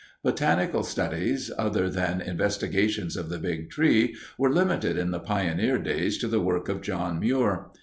Botanical 0.23 0.81
studies 0.81 1.51
other 1.59 1.87
than 1.87 2.21
investigations 2.21 3.15
of 3.15 3.29
the 3.29 3.37
Big 3.37 3.69
Tree 3.69 4.15
were 4.35 4.49
limited 4.51 4.97
in 4.97 5.11
the 5.11 5.19
pioneer 5.19 5.77
days 5.77 6.17
to 6.17 6.27
the 6.27 6.41
work 6.41 6.69
of 6.69 6.81
John 6.81 7.19
Muir. 7.19 7.69